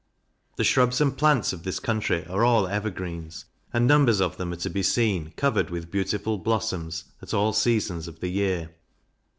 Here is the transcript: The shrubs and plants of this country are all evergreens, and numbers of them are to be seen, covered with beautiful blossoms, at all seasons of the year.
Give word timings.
The 0.55 0.63
shrubs 0.63 0.99
and 0.99 1.15
plants 1.15 1.53
of 1.53 1.61
this 1.61 1.79
country 1.79 2.25
are 2.25 2.43
all 2.43 2.65
evergreens, 2.65 3.45
and 3.71 3.85
numbers 3.85 4.19
of 4.19 4.35
them 4.37 4.51
are 4.51 4.55
to 4.55 4.69
be 4.71 4.81
seen, 4.81 5.31
covered 5.37 5.69
with 5.69 5.91
beautiful 5.91 6.39
blossoms, 6.39 7.03
at 7.21 7.35
all 7.35 7.53
seasons 7.53 8.07
of 8.07 8.19
the 8.19 8.29
year. 8.29 8.71